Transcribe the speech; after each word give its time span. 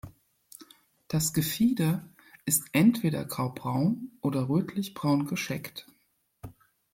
Das 1.09 1.31
Gefieder 1.31 2.09
ist 2.45 2.63
entweder 2.71 3.23
grau-braun 3.23 4.13
oder 4.21 4.49
rötlich-braun 4.49 5.27
gescheckt. 5.27 5.85